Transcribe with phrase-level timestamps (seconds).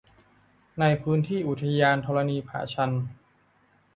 [0.79, 2.91] ในพื้นที่อุทยานธรณีผาชัน